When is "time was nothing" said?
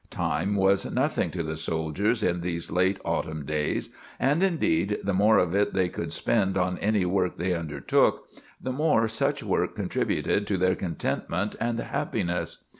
0.09-1.29